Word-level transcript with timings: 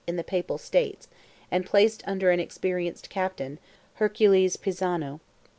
in 0.07 0.15
the 0.15 0.23
Papal 0.23 0.57
States, 0.57 1.07
and 1.51 1.63
placed 1.63 2.01
under 2.07 2.31
an 2.31 2.39
experienced 2.39 3.07
captain, 3.11 3.59
Hercules 3.93 4.57
Pisano. 4.57 5.19